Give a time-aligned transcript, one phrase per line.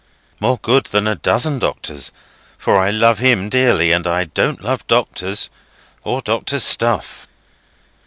[0.39, 2.11] "More good than a dozen doctors.
[2.57, 5.51] For I love him dearly, and I don't love doctors,
[6.03, 7.27] or doctors' stuff."